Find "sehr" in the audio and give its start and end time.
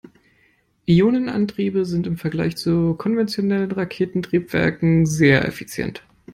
5.05-5.45